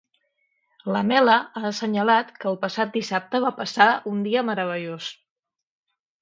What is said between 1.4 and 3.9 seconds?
ha assenyalat que el passat dissabte va passar